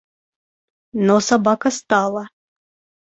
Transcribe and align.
Но 1.05 1.15
собака 1.29 1.69
стала. 1.79 2.23